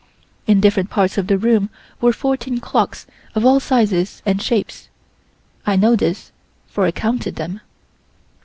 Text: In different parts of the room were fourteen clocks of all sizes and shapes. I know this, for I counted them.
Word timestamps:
In 0.47 0.59
different 0.59 0.89
parts 0.89 1.19
of 1.19 1.27
the 1.27 1.37
room 1.37 1.69
were 2.01 2.11
fourteen 2.11 2.59
clocks 2.59 3.05
of 3.35 3.45
all 3.45 3.59
sizes 3.59 4.23
and 4.25 4.41
shapes. 4.41 4.89
I 5.63 5.75
know 5.75 5.95
this, 5.95 6.31
for 6.65 6.85
I 6.85 6.91
counted 6.91 7.35
them. 7.35 7.61